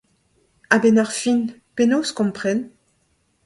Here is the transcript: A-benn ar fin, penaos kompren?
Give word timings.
A-benn 0.75 1.01
ar 1.03 1.11
fin, 1.19 1.43
penaos 1.75 2.17
kompren? 2.21 2.67